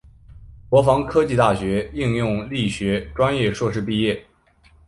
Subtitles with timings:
[0.67, 4.25] 国防科技大学应用力学专业硕士毕业。